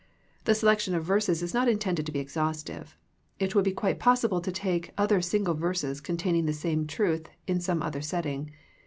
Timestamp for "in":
7.45-7.59